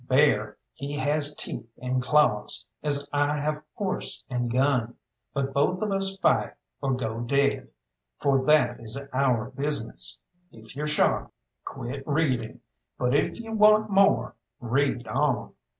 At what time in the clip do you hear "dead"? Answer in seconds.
7.19-7.67